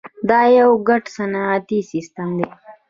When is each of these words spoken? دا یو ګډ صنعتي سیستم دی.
دا 0.29 0.41
یو 0.57 0.71
ګډ 0.87 1.03
صنعتي 1.15 1.79
سیستم 1.91 2.29
دی. 2.37 2.47